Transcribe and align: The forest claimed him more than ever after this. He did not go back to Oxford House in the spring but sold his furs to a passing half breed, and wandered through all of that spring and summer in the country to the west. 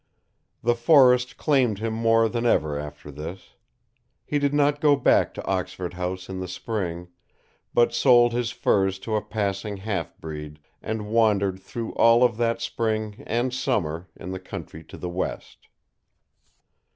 The 0.63 0.73
forest 0.73 1.37
claimed 1.37 1.77
him 1.77 1.93
more 1.93 2.27
than 2.27 2.43
ever 2.43 2.75
after 2.75 3.11
this. 3.11 3.53
He 4.25 4.39
did 4.39 4.51
not 4.51 4.81
go 4.81 4.95
back 4.95 5.31
to 5.35 5.45
Oxford 5.45 5.93
House 5.93 6.27
in 6.27 6.39
the 6.39 6.47
spring 6.47 7.09
but 7.71 7.93
sold 7.93 8.33
his 8.33 8.49
furs 8.49 8.97
to 8.97 9.15
a 9.15 9.21
passing 9.21 9.77
half 9.77 10.17
breed, 10.17 10.57
and 10.81 11.05
wandered 11.11 11.59
through 11.59 11.93
all 11.93 12.23
of 12.23 12.37
that 12.37 12.61
spring 12.61 13.23
and 13.27 13.53
summer 13.53 14.07
in 14.15 14.31
the 14.31 14.39
country 14.39 14.83
to 14.85 14.97
the 14.97 15.07
west. 15.07 15.67